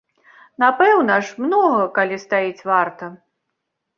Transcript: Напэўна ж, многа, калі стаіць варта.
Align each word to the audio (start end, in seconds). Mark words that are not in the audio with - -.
Напэўна 0.63 1.17
ж, 1.27 1.35
многа, 1.43 1.83
калі 1.97 2.17
стаіць 2.25 2.65
варта. 2.71 3.13